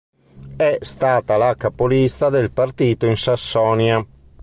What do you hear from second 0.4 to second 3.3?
È stata la capolista del partito in